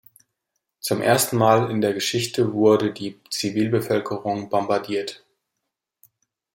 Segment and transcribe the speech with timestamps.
[0.79, 5.23] Zum ersten Mal in der Geschichte wurde die Zivilbevölkerung bombardiert.